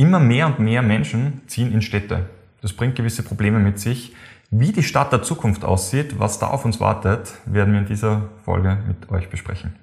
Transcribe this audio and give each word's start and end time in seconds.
Immer 0.00 0.18
mehr 0.18 0.46
und 0.46 0.58
mehr 0.58 0.80
Menschen 0.80 1.42
ziehen 1.46 1.74
in 1.74 1.82
Städte. 1.82 2.24
Das 2.62 2.72
bringt 2.72 2.96
gewisse 2.96 3.22
Probleme 3.22 3.58
mit 3.58 3.78
sich. 3.78 4.14
Wie 4.50 4.72
die 4.72 4.82
Stadt 4.82 5.12
der 5.12 5.22
Zukunft 5.22 5.62
aussieht, 5.62 6.18
was 6.18 6.38
da 6.38 6.46
auf 6.46 6.64
uns 6.64 6.80
wartet, 6.80 7.34
werden 7.44 7.74
wir 7.74 7.80
in 7.80 7.86
dieser 7.86 8.30
Folge 8.42 8.78
mit 8.88 9.10
euch 9.10 9.28
besprechen. 9.28 9.74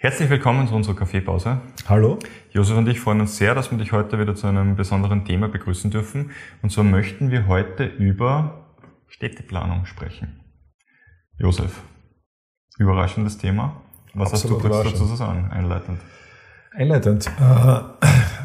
Herzlich 0.00 0.30
willkommen 0.30 0.68
zu 0.68 0.76
unserer 0.76 0.94
Kaffeepause. 0.94 1.60
Hallo. 1.88 2.20
Josef 2.52 2.76
und 2.76 2.88
ich 2.88 3.00
freuen 3.00 3.20
uns 3.20 3.36
sehr, 3.36 3.56
dass 3.56 3.72
wir 3.72 3.78
dich 3.78 3.90
heute 3.90 4.20
wieder 4.20 4.36
zu 4.36 4.46
einem 4.46 4.76
besonderen 4.76 5.24
Thema 5.24 5.48
begrüßen 5.48 5.90
dürfen. 5.90 6.30
Und 6.62 6.70
so 6.70 6.84
möchten 6.84 7.32
wir 7.32 7.48
heute 7.48 7.84
über 7.84 8.76
Städteplanung 9.08 9.86
sprechen. 9.86 10.38
Josef, 11.36 11.82
überraschendes 12.78 13.38
Thema. 13.38 13.82
Was 14.14 14.34
Absolut 14.34 14.62
hast 14.62 14.64
du 14.66 14.70
kurz 14.70 14.92
dazu 14.92 15.04
zu 15.04 15.16
sagen, 15.16 15.50
einleitend? 15.50 16.00
Einleitend. 16.76 17.26
Äh, 17.26 17.80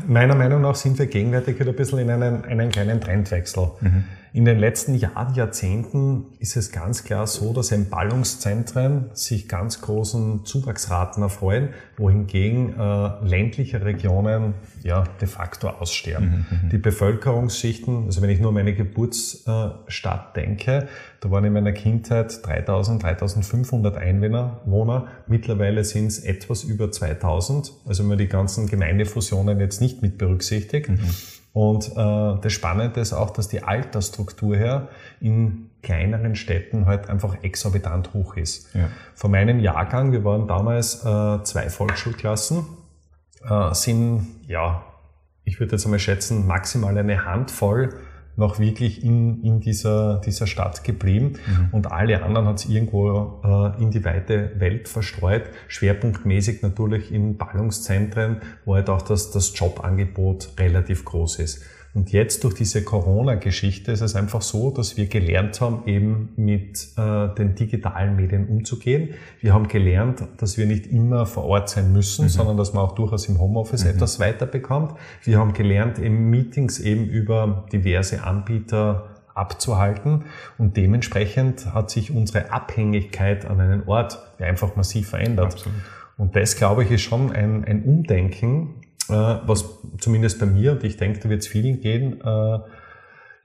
meiner 0.07 0.33
Meinung 0.33 0.59
nach 0.61 0.73
sind 0.73 0.97
wir 0.97 1.05
gegenwärtig 1.05 1.59
wieder 1.59 1.69
ein 1.69 1.75
bisschen 1.75 1.99
in 1.99 2.09
einen, 2.09 2.45
einen 2.45 2.71
kleinen 2.71 2.99
Trendwechsel. 2.99 3.73
Mhm. 3.79 4.05
In 4.35 4.45
den 4.45 4.57
letzten 4.57 4.95
Jahren, 4.95 5.35
Jahrzehnten 5.35 6.25
ist 6.39 6.55
es 6.55 6.71
ganz 6.71 7.03
klar 7.03 7.27
so, 7.27 7.53
dass 7.53 7.71
Entballungszentren 7.71 9.11
sich 9.13 9.47
ganz 9.47 9.81
großen 9.81 10.43
Zuwachsraten 10.43 11.21
erfreuen, 11.21 11.69
wohingegen 11.97 12.73
äh, 12.75 13.23
ländliche 13.23 13.85
Regionen 13.85 14.55
ja 14.81 15.03
de 15.21 15.27
facto 15.27 15.69
aussterben. 15.69 16.47
Mhm, 16.49 16.57
mhm, 16.63 16.69
Die 16.69 16.79
Bevölkerungsschichten, 16.79 18.05
also 18.05 18.23
wenn 18.23 18.31
ich 18.31 18.39
nur 18.39 18.47
an 18.47 18.55
meine 18.55 18.73
Geburtsstadt 18.73 20.35
denke, 20.35 20.87
da 21.21 21.29
waren 21.29 21.45
in 21.45 21.53
meiner 21.53 21.71
Kindheit 21.71 22.43
3000, 22.43 23.03
3500 23.03 23.97
Einwohner. 23.97 25.09
Mittlerweile 25.27 25.83
sind 25.83 26.07
es 26.07 26.17
etwas 26.17 26.63
über 26.63 26.91
2000. 26.91 27.71
Also 27.85 28.01
wenn 28.01 28.09
man 28.09 28.17
die 28.17 28.29
ganzen 28.29 28.65
Gemeindefusionen 28.65 29.59
jetzt 29.59 29.79
nicht 29.79 30.01
mit 30.01 30.17
berücksichtigt. 30.17 30.89
Mhm. 30.89 30.97
Und 31.53 31.91
äh, 31.91 32.41
das 32.41 32.51
Spannende 32.51 32.99
ist 32.99 33.13
auch, 33.13 33.29
dass 33.29 33.47
die 33.47 33.63
Altersstruktur 33.63 34.55
her 34.55 34.89
in 35.21 35.69
kleineren 35.83 36.35
Städten 36.35 36.87
halt 36.87 37.09
einfach 37.09 37.43
exorbitant 37.43 38.13
hoch 38.13 38.35
ist. 38.35 38.73
Ja. 38.73 38.89
Von 39.13 39.31
meinem 39.31 39.59
Jahrgang, 39.59 40.11
wir 40.11 40.23
waren 40.23 40.47
damals 40.47 41.05
äh, 41.05 41.43
zwei 41.43 41.69
Volksschulklassen, 41.69 42.65
äh, 43.47 43.73
sind, 43.73 44.25
ja, 44.47 44.83
ich 45.43 45.59
würde 45.59 45.73
jetzt 45.73 45.85
einmal 45.85 45.99
schätzen, 45.99 46.47
maximal 46.47 46.97
eine 46.97 47.25
Handvoll 47.25 47.89
noch 48.35 48.59
wirklich 48.59 49.03
in, 49.03 49.43
in 49.43 49.59
dieser, 49.59 50.19
dieser 50.19 50.47
Stadt 50.47 50.83
geblieben 50.83 51.33
mhm. 51.45 51.69
und 51.71 51.91
alle 51.91 52.23
anderen 52.23 52.47
hat 52.47 52.59
es 52.59 52.65
irgendwo 52.65 53.41
äh, 53.43 53.81
in 53.81 53.91
die 53.91 54.03
weite 54.03 54.59
Welt 54.59 54.87
verstreut, 54.87 55.43
schwerpunktmäßig 55.67 56.61
natürlich 56.61 57.11
in 57.11 57.37
Ballungszentren, 57.37 58.41
wo 58.65 58.75
halt 58.75 58.89
auch 58.89 59.01
das, 59.01 59.31
das 59.31 59.57
Jobangebot 59.57 60.49
relativ 60.57 61.05
groß 61.05 61.39
ist. 61.39 61.63
Und 61.93 62.11
jetzt 62.11 62.43
durch 62.43 62.55
diese 62.55 62.83
Corona-Geschichte 62.83 63.91
ist 63.91 64.01
es 64.01 64.15
einfach 64.15 64.41
so, 64.41 64.71
dass 64.71 64.97
wir 64.97 65.05
gelernt 65.05 65.61
haben, 65.61 65.83
eben 65.85 66.29
mit 66.37 66.87
äh, 66.97 67.27
den 67.35 67.53
digitalen 67.53 68.15
Medien 68.15 68.47
umzugehen. 68.47 69.09
Wir 69.41 69.53
haben 69.53 69.67
gelernt, 69.67 70.23
dass 70.37 70.57
wir 70.57 70.65
nicht 70.65 70.87
immer 70.87 71.27
vor 71.27 71.43
Ort 71.43 71.69
sein 71.69 71.93
müssen, 71.93 72.25
mhm. 72.25 72.29
sondern 72.29 72.57
dass 72.57 72.73
man 72.73 72.83
auch 72.83 72.95
durchaus 72.95 73.27
im 73.27 73.39
Homeoffice 73.39 73.83
mhm. 73.83 73.91
etwas 73.91 74.19
weiterbekommt. 74.19 74.93
Wir 75.23 75.37
haben 75.37 75.53
gelernt, 75.53 75.99
eben 75.99 76.31
Meetings 76.31 76.79
eben 76.79 77.05
über 77.05 77.67
diverse 77.71 78.23
Anbieter 78.23 79.09
abzuhalten 79.35 80.25
und 80.57 80.77
dementsprechend 80.77 81.73
hat 81.73 81.89
sich 81.89 82.11
unsere 82.11 82.51
Abhängigkeit 82.51 83.45
an 83.45 83.59
einen 83.59 83.87
Ort 83.87 84.19
einfach 84.39 84.75
massiv 84.75 85.09
verändert. 85.09 85.53
Absolut. 85.53 85.77
Und 86.17 86.35
das, 86.35 86.55
glaube 86.55 86.83
ich, 86.83 86.91
ist 86.91 87.01
schon 87.01 87.31
ein, 87.31 87.65
ein 87.65 87.83
Umdenken, 87.83 88.75
was 89.09 89.79
zumindest 89.99 90.39
bei 90.39 90.45
mir, 90.45 90.73
und 90.73 90.83
ich 90.83 90.97
denke, 90.97 91.19
da 91.19 91.29
wird 91.29 91.41
es 91.41 91.47
vielen 91.47 91.81
gehen, 91.81 92.21
äh, 92.21 92.59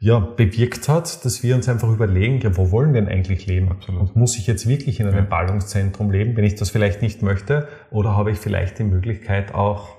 ja, 0.01 0.21
bewirkt 0.21 0.89
hat, 0.89 1.25
dass 1.25 1.43
wir 1.43 1.57
uns 1.57 1.69
einfach 1.69 1.89
überlegen, 1.89 2.41
ja, 2.41 2.57
wo 2.57 2.71
wollen 2.71 2.95
wir 2.95 3.01
denn 3.01 3.11
eigentlich 3.11 3.47
leben? 3.47 3.71
Absolut. 3.71 4.01
Und 4.01 4.17
muss 4.17 4.37
ich 4.37 4.47
jetzt 4.47 4.69
wirklich 4.69 5.01
in 5.01 5.09
einem 5.09 5.17
ja. 5.17 5.23
Ballungszentrum 5.25 6.11
leben, 6.13 6.37
wenn 6.37 6.45
ich 6.45 6.55
das 6.55 6.71
vielleicht 6.71 7.03
nicht 7.03 7.23
möchte? 7.23 7.67
Oder 7.91 8.17
habe 8.17 8.31
ich 8.31 8.39
vielleicht 8.39 8.79
die 8.79 8.85
Möglichkeit 8.85 9.55
auch 9.55 9.97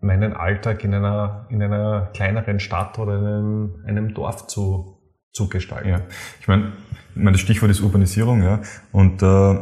meinen 0.00 0.32
Alltag 0.32 0.82
in 0.82 0.94
einer, 0.94 1.46
in 1.50 1.62
einer 1.62 2.10
kleineren 2.12 2.58
Stadt 2.58 2.98
oder 2.98 3.18
in 3.18 3.24
einem, 3.24 3.84
einem 3.86 4.14
Dorf 4.14 4.48
zu, 4.48 4.98
zu 5.32 5.48
gestalten? 5.48 5.88
Ja, 5.90 6.00
ich 6.40 6.48
meine, 6.48 6.72
mein 7.14 7.36
Stichwort 7.36 7.70
ist 7.70 7.80
Urbanisierung, 7.82 8.42
ja. 8.42 8.60
Und 8.90 9.22
äh, 9.22 9.56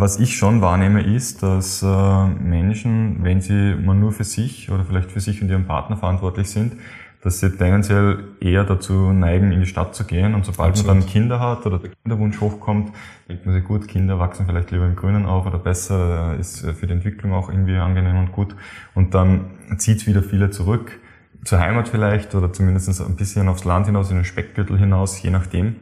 was 0.00 0.18
ich 0.18 0.36
schon 0.36 0.60
wahrnehme, 0.60 1.02
ist, 1.02 1.42
dass 1.42 1.82
äh, 1.82 2.26
Menschen, 2.26 3.22
wenn 3.22 3.40
sie 3.40 3.74
mal 3.74 3.94
nur 3.94 4.12
für 4.12 4.24
sich 4.24 4.70
oder 4.70 4.84
vielleicht 4.84 5.10
für 5.10 5.20
sich 5.20 5.42
und 5.42 5.48
ihren 5.48 5.66
Partner 5.66 5.96
verantwortlich 5.96 6.48
sind, 6.50 6.74
dass 7.22 7.40
sie 7.40 7.50
tendenziell 7.50 8.24
eher 8.40 8.64
dazu 8.64 9.12
neigen, 9.12 9.50
in 9.50 9.60
die 9.60 9.66
Stadt 9.66 9.94
zu 9.94 10.04
gehen. 10.04 10.34
Und 10.34 10.44
sobald 10.44 10.70
Absolut. 10.70 10.88
man 10.88 11.00
dann 11.00 11.08
Kinder 11.08 11.40
hat 11.40 11.66
oder 11.66 11.78
der 11.78 11.90
Kinderwunsch 11.90 12.40
hochkommt, 12.40 12.92
denkt 13.28 13.44
man 13.44 13.54
sich, 13.54 13.64
gut, 13.64 13.88
Kinder 13.88 14.20
wachsen 14.20 14.46
vielleicht 14.46 14.70
lieber 14.70 14.86
im 14.86 14.94
Grünen 14.94 15.26
auf 15.26 15.44
oder 15.44 15.58
besser, 15.58 16.36
ist 16.38 16.60
für 16.60 16.86
die 16.86 16.92
Entwicklung 16.92 17.32
auch 17.32 17.48
irgendwie 17.48 17.76
angenehm 17.76 18.18
und 18.18 18.32
gut. 18.32 18.54
Und 18.94 19.14
dann 19.14 19.46
zieht 19.78 20.06
wieder 20.06 20.22
viele 20.22 20.50
zurück, 20.50 21.00
zur 21.44 21.58
Heimat 21.58 21.88
vielleicht 21.88 22.34
oder 22.34 22.52
zumindest 22.52 23.00
ein 23.00 23.16
bisschen 23.16 23.48
aufs 23.48 23.64
Land 23.64 23.86
hinaus, 23.86 24.10
in 24.10 24.16
den 24.16 24.24
Speckgürtel 24.24 24.78
hinaus, 24.78 25.20
je 25.20 25.30
nachdem. 25.30 25.76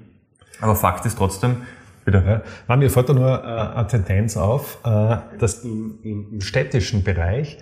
Aber 0.61 0.75
Fakt 0.75 1.05
ist 1.05 1.19
trotzdem, 1.19 1.57
Bitte. 2.07 2.43
Ja, 2.69 2.77
mir 2.77 2.89
fällt 2.89 3.09
da 3.09 3.15
nur 3.15 3.29
äh, 3.29 3.77
eine 3.77 3.87
Tendenz 3.89 4.37
auf, 4.37 4.79
äh, 4.85 5.17
dass 5.41 5.65
im, 5.65 5.99
im, 6.05 6.41
städtischen 6.41 7.03
Bereich 7.03 7.59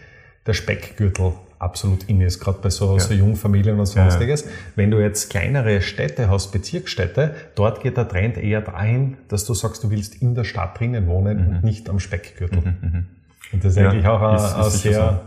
der 0.46 0.52
Speckgürtel 0.52 1.32
absolut 1.58 2.04
in 2.10 2.20
ist, 2.20 2.40
gerade 2.40 2.58
bei 2.60 2.68
so, 2.68 2.92
ja. 2.92 3.00
so 3.00 3.14
jungen 3.14 3.36
Familien 3.36 3.80
und 3.80 3.86
sonstiges. 3.86 4.42
Ja, 4.42 4.50
ja. 4.50 4.56
Wenn 4.76 4.90
du 4.90 5.00
jetzt 5.00 5.30
kleinere 5.30 5.80
Städte 5.80 6.28
hast, 6.28 6.52
Bezirksstädte, 6.52 7.34
dort 7.54 7.82
geht 7.82 7.96
der 7.96 8.06
Trend 8.06 8.36
eher 8.36 8.60
dahin, 8.60 9.16
dass 9.28 9.46
du 9.46 9.54
sagst, 9.54 9.82
du 9.82 9.90
willst 9.90 10.20
in 10.20 10.34
der 10.34 10.44
Stadt 10.44 10.78
drinnen 10.78 11.06
wohnen 11.06 11.38
mhm. 11.38 11.56
und 11.56 11.64
nicht 11.64 11.88
am 11.88 11.98
Speckgürtel. 11.98 12.60
Mhm. 12.60 12.76
mhm. 12.82 13.06
Und 13.52 13.64
das 13.64 13.72
ist 13.72 13.78
eigentlich 13.78 14.06
auch 14.06 14.20
ein, 14.20 14.36
ist, 14.36 14.54
ein 14.54 14.70
sehr 14.70 15.22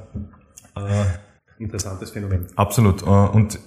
so. 0.76 0.80
äh, 0.80 1.06
interessantes 1.58 2.12
Phänomen. 2.12 2.46
Absolut. 2.56 3.02
Äh, 3.02 3.06
und 3.06 3.58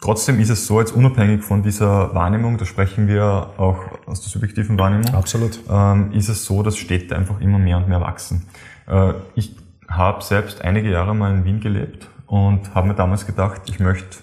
Trotzdem 0.00 0.40
ist 0.40 0.48
es 0.48 0.66
so, 0.66 0.80
jetzt 0.80 0.92
unabhängig 0.92 1.42
von 1.42 1.62
dieser 1.62 2.14
Wahrnehmung, 2.14 2.56
da 2.56 2.64
sprechen 2.64 3.06
wir 3.06 3.50
auch 3.58 3.84
aus 4.06 4.22
der 4.22 4.30
subjektiven 4.30 4.78
Wahrnehmung, 4.78 5.14
Absolut. 5.14 5.60
Ähm, 5.68 6.12
ist 6.12 6.28
es 6.28 6.44
so, 6.46 6.62
dass 6.62 6.78
Städte 6.78 7.14
einfach 7.14 7.40
immer 7.40 7.58
mehr 7.58 7.76
und 7.76 7.88
mehr 7.88 8.00
wachsen. 8.00 8.46
Äh, 8.86 9.12
ich 9.34 9.56
habe 9.88 10.24
selbst 10.24 10.62
einige 10.62 10.90
Jahre 10.90 11.14
mal 11.14 11.30
in 11.32 11.44
Wien 11.44 11.60
gelebt 11.60 12.08
und 12.26 12.74
habe 12.74 12.88
mir 12.88 12.94
damals 12.94 13.26
gedacht, 13.26 13.62
ich 13.66 13.78
möchte 13.78 14.18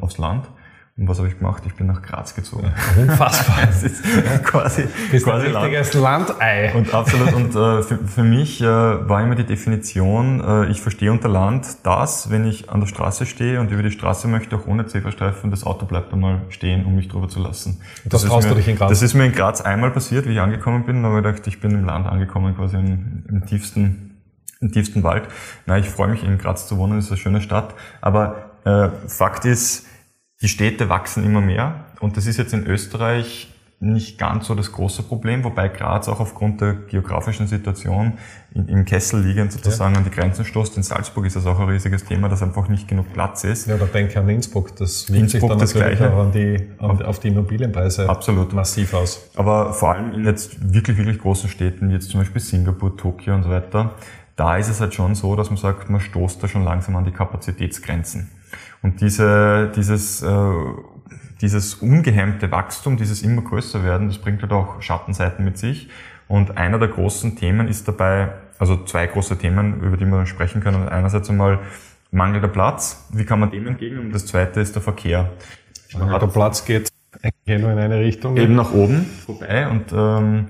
aufs 0.00 0.18
Land 0.18 0.46
und 0.98 1.08
was 1.08 1.18
habe 1.18 1.28
ich 1.28 1.38
gemacht? 1.38 1.62
Ich 1.64 1.74
bin 1.74 1.86
nach 1.86 2.02
Graz 2.02 2.34
gezogen. 2.34 2.72
Unfassbar. 2.96 3.58
es 3.70 3.84
ist 3.84 4.02
quasi, 4.42 4.82
Bist 5.12 5.24
quasi 5.24 5.46
ein 5.46 5.54
richtiges 5.54 5.94
Land. 5.94 6.30
Landei. 6.30 6.74
Und 6.74 6.92
absolut. 6.92 7.32
Und 7.34 7.54
äh, 7.54 7.82
für, 7.84 7.98
für 7.98 8.24
mich 8.24 8.60
äh, 8.60 8.66
war 8.66 9.22
immer 9.22 9.36
die 9.36 9.46
Definition, 9.46 10.40
äh, 10.40 10.66
ich 10.70 10.80
verstehe 10.80 11.12
unter 11.12 11.28
Land 11.28 11.68
das, 11.84 12.30
wenn 12.30 12.44
ich 12.44 12.70
an 12.70 12.80
der 12.80 12.88
Straße 12.88 13.26
stehe 13.26 13.60
und 13.60 13.70
über 13.70 13.84
die 13.84 13.92
Straße 13.92 14.26
möchte, 14.26 14.56
auch 14.56 14.66
ohne 14.66 14.86
Zebrastreifen, 14.86 15.52
das 15.52 15.62
Auto 15.62 15.86
bleibt 15.86 16.12
einmal 16.12 16.42
stehen, 16.48 16.84
um 16.84 16.96
mich 16.96 17.06
drüber 17.06 17.28
zu 17.28 17.40
lassen. 17.40 17.80
Das, 18.04 18.22
das 18.22 18.30
traust 18.30 18.48
mir, 18.48 18.54
du 18.54 18.56
dich 18.56 18.66
in 18.66 18.76
Graz? 18.76 18.90
Das 18.90 19.00
ist 19.00 19.14
mir 19.14 19.26
in 19.26 19.32
Graz 19.32 19.60
einmal 19.60 19.92
passiert, 19.92 20.26
wie 20.26 20.32
ich 20.32 20.40
angekommen 20.40 20.84
bin. 20.84 21.04
Da 21.04 21.10
habe 21.10 21.20
ich 21.20 21.24
gedacht, 21.24 21.46
ich 21.46 21.60
bin 21.60 21.70
im 21.70 21.84
Land 21.84 22.08
angekommen, 22.08 22.56
quasi 22.56 22.76
im, 22.76 23.22
im 23.28 23.46
tiefsten 23.46 24.04
im 24.60 24.72
tiefsten 24.72 25.04
Wald. 25.04 25.28
Na, 25.66 25.78
ich 25.78 25.88
freue 25.88 26.08
mich 26.08 26.24
in 26.24 26.36
Graz 26.38 26.66
zu 26.66 26.76
wohnen, 26.78 26.98
ist 26.98 27.12
eine 27.12 27.18
schöne 27.18 27.40
Stadt. 27.40 27.76
Aber 28.00 28.50
äh, 28.64 28.88
Fakt 29.06 29.44
ist, 29.44 29.86
die 30.40 30.48
Städte 30.48 30.88
wachsen 30.88 31.24
immer 31.24 31.40
mehr 31.40 31.86
und 32.00 32.16
das 32.16 32.26
ist 32.26 32.36
jetzt 32.36 32.52
in 32.52 32.66
Österreich 32.66 33.48
nicht 33.80 34.18
ganz 34.18 34.48
so 34.48 34.56
das 34.56 34.72
große 34.72 35.04
Problem, 35.04 35.44
wobei 35.44 35.68
Graz 35.68 36.08
auch 36.08 36.18
aufgrund 36.18 36.60
der 36.60 36.74
geografischen 36.74 37.46
Situation 37.46 38.14
im 38.52 38.84
Kessel 38.84 39.22
liegend 39.22 39.52
sozusagen 39.52 39.94
ja. 39.94 39.98
an 39.98 40.04
die 40.04 40.10
Grenzen 40.10 40.44
stoßt. 40.44 40.76
In 40.76 40.82
Salzburg 40.82 41.26
ist 41.26 41.36
das 41.36 41.46
auch 41.46 41.60
ein 41.60 41.68
riesiges 41.68 42.04
Thema, 42.04 42.28
dass 42.28 42.42
einfach 42.42 42.68
nicht 42.68 42.88
genug 42.88 43.12
Platz 43.12 43.44
ist. 43.44 43.68
Ja, 43.68 43.76
oder 43.76 43.86
denke 43.86 44.18
an 44.18 44.28
Innsbruck, 44.28 44.74
das 44.74 45.12
wirkt 45.12 45.30
sich 45.30 45.40
dann 45.40 45.58
das 45.60 45.74
natürlich 45.74 46.00
auch 46.00 46.24
an 46.24 46.32
die, 46.32 46.60
an, 46.78 47.02
auf 47.02 47.20
die 47.20 47.28
Immobilienpreise 47.28 48.08
Absolut. 48.08 48.52
massiv 48.52 48.94
aus. 48.94 49.30
Aber 49.36 49.72
vor 49.72 49.94
allem 49.94 50.12
in 50.12 50.24
jetzt 50.24 50.74
wirklich, 50.74 50.96
wirklich 50.96 51.20
großen 51.20 51.48
Städten, 51.48 51.88
wie 51.90 51.92
jetzt 51.92 52.10
zum 52.10 52.18
Beispiel 52.18 52.40
Singapur, 52.40 52.96
Tokio 52.96 53.36
und 53.36 53.44
so 53.44 53.50
weiter, 53.50 53.94
da 54.34 54.56
ist 54.56 54.68
es 54.68 54.80
halt 54.80 54.92
schon 54.92 55.14
so, 55.14 55.36
dass 55.36 55.50
man 55.50 55.56
sagt, 55.56 55.88
man 55.88 56.00
stoßt 56.00 56.42
da 56.42 56.48
schon 56.48 56.64
langsam 56.64 56.96
an 56.96 57.04
die 57.04 57.12
Kapazitätsgrenzen. 57.12 58.28
Und 58.82 59.00
diese, 59.00 59.72
dieses, 59.74 60.22
äh, 60.22 60.52
dieses 61.40 61.74
ungehemmte 61.74 62.50
Wachstum, 62.50 62.96
dieses 62.96 63.22
immer 63.22 63.42
größer 63.42 63.82
werden, 63.84 64.08
das 64.08 64.18
bringt 64.18 64.42
halt 64.42 64.52
auch 64.52 64.80
Schattenseiten 64.82 65.44
mit 65.44 65.58
sich. 65.58 65.88
Und 66.28 66.56
einer 66.56 66.78
der 66.78 66.88
großen 66.88 67.36
Themen 67.36 67.68
ist 67.68 67.88
dabei 67.88 68.32
also 68.58 68.84
zwei 68.84 69.06
große 69.06 69.38
Themen, 69.38 69.80
über 69.80 69.96
die 69.96 70.04
wir 70.04 70.26
sprechen 70.26 70.60
können. 70.60 70.88
Einerseits 70.88 71.30
einmal 71.30 71.60
mangelnder 72.10 72.48
Platz. 72.48 73.06
Wie 73.12 73.24
kann 73.24 73.40
man 73.40 73.50
dem 73.50 73.66
entgegnen? 73.66 74.06
Und 74.06 74.12
das 74.12 74.26
zweite 74.26 74.60
ist 74.60 74.74
der 74.74 74.82
Verkehr. 74.82 75.30
Der 75.94 76.26
Platz 76.26 76.64
geht 76.64 76.88
eigentlich 77.22 77.60
nur 77.60 77.72
in 77.72 77.78
eine 77.78 78.00
Richtung. 78.00 78.36
Eben 78.36 78.54
nach 78.54 78.72
oben 78.72 79.04
vorbei. 79.04 79.68
Und 79.68 79.92
ähm, 79.92 80.48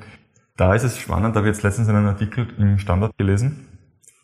da 0.57 0.75
ist 0.75 0.85
es 0.85 0.99
spannend, 0.99 1.37
da 1.37 1.41
habe 1.41 1.49
ich 1.49 1.55
jetzt 1.55 1.63
letztens 1.63 1.89
einen 1.89 2.07
Artikel 2.07 2.49
im 2.59 2.79
Standard 2.79 3.17
gelesen. 3.17 3.69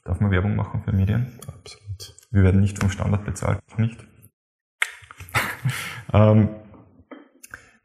Darf 0.05 0.21
man 0.21 0.31
Werbung 0.31 0.57
machen 0.57 0.83
für 0.85 0.93
Medien? 0.93 1.39
Absolut. 1.47 1.84
Wir 2.31 2.43
werden 2.43 2.61
nicht 2.61 2.79
vom 2.79 2.91
Standard 2.91 3.25
bezahlt, 3.25 3.61
nicht. 3.79 4.05
ähm, 6.13 6.49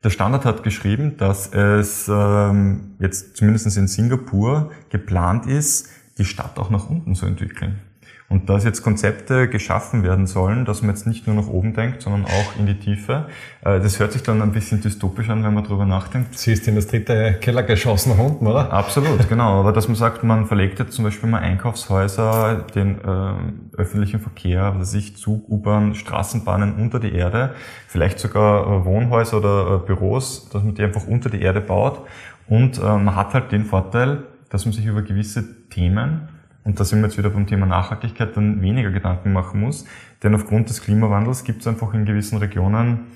der 0.04 0.10
Standard 0.10 0.46
hat 0.46 0.64
geschrieben, 0.64 1.18
dass 1.18 1.52
es 1.54 2.08
ähm, 2.08 2.96
jetzt 3.00 3.36
zumindest 3.36 3.76
in 3.76 3.88
Singapur 3.88 4.72
geplant 4.90 5.46
ist, 5.46 5.90
die 6.18 6.26
Stadt 6.26 6.58
auch 6.58 6.70
nach 6.70 6.90
unten 6.90 7.16
zu 7.16 7.26
entwickeln. 7.26 7.82
Und 8.30 8.48
dass 8.48 8.64
jetzt 8.64 8.84
Konzepte 8.84 9.48
geschaffen 9.50 10.04
werden 10.04 10.28
sollen, 10.28 10.64
dass 10.64 10.84
man 10.84 10.92
jetzt 10.92 11.08
nicht 11.08 11.26
nur 11.26 11.36
nach 11.36 11.48
oben 11.48 11.74
denkt, 11.74 12.04
sondern 12.04 12.26
auch 12.26 12.60
in 12.60 12.68
die 12.68 12.76
Tiefe. 12.76 13.26
Äh, 13.66 13.80
das 13.80 14.00
hört 14.00 14.12
sich 14.12 14.22
dann 14.22 14.40
ein 14.44 14.52
bisschen 14.52 14.82
dystopisch 14.82 15.30
an, 15.32 15.44
wenn 15.44 15.56
man 15.56 15.64
darüber 15.64 15.86
nachdenkt. 15.86 16.38
Siehst 16.38 16.68
in 16.68 16.76
das 16.76 16.86
dritte 16.86 17.38
Kellergeschoss 17.42 18.06
nach 18.06 18.20
unten, 18.20 18.46
oder? 18.46 18.72
Absolut, 18.72 19.28
genau. 19.28 19.62
Aber 19.62 19.72
dass 19.72 19.88
man 19.88 19.96
sagt, 19.96 20.24
man 20.24 20.46
verlegt 20.46 20.78
jetzt 20.78 20.94
zum 20.94 21.06
Beispiel 21.06 21.28
mal 21.28 21.40
Einkaufshäuser, 21.40 22.66
den 22.76 23.00
äh, 23.00 23.78
öffentlichen 23.78 24.20
Verkehr, 24.20 24.76
was 24.78 24.94
ich, 24.94 25.18
Zug, 25.18 25.50
U-Bahn, 25.50 25.96
Straßenbahnen 25.96 26.76
unter 26.76 27.00
die 27.00 27.14
Erde, 27.14 27.56
vielleicht 27.88 28.20
sogar 28.20 28.62
äh, 28.62 28.86
Wohnhäuser 28.86 29.38
oder 29.38 29.76
äh, 29.76 29.88
Büros, 29.88 30.50
dass 30.50 30.64
man 30.64 30.76
die 30.76 30.84
einfach 30.84 31.08
unter 31.08 31.32
die 31.32 31.42
Erde 31.42 31.62
baut. 31.62 32.06
Und 32.48 32.78
äh, 32.78 32.82
man 32.82 33.16
hat 33.16 33.34
halt 33.34 33.52
den 33.52 33.66
Vorteil, 33.66 34.24
dass 34.50 34.66
man 34.66 34.74
sich 34.74 34.86
über 34.86 35.02
gewisse 35.02 35.68
Themen 35.70 36.30
und 36.70 36.80
da 36.80 36.86
sind 36.86 37.00
wir 37.00 37.08
jetzt 37.08 37.18
wieder 37.18 37.32
beim 37.32 37.48
Thema 37.48 37.66
Nachhaltigkeit, 37.66 38.38
dann 38.38 38.62
weniger 38.62 38.92
Gedanken 38.92 39.34
machen 39.34 39.60
muss. 39.60 39.86
Denn 40.22 40.36
aufgrund 40.36 40.70
des 40.70 40.84
Klimawandels 40.84 41.44
gibt 41.44 41.62
es 41.62 41.68
einfach 41.68 41.96
in 41.96 42.06
gewissen 42.06 42.38
Regionen, 42.38 43.08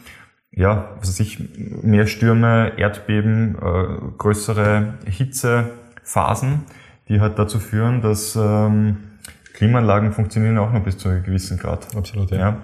ja, 0.49 0.89
was 0.99 1.09
weiß 1.09 1.19
ich, 1.19 1.39
mehr 1.83 2.07
Stürme, 2.07 2.71
Erdbeben, 2.77 3.55
äh, 3.55 4.17
größere 4.17 4.95
Hitzephasen, 5.05 6.63
die 7.09 7.21
halt 7.21 7.37
dazu 7.37 7.59
führen, 7.59 8.01
dass 8.01 8.35
ähm, 8.35 8.97
Klimaanlagen 9.53 10.13
funktionieren 10.13 10.57
auch 10.57 10.73
noch 10.73 10.83
bis 10.83 10.97
zu 10.97 11.09
einem 11.09 11.21
gewissen 11.21 11.59
Grad. 11.59 11.95
Absolut, 11.95 12.31
ja. 12.31 12.37
ja 12.37 12.57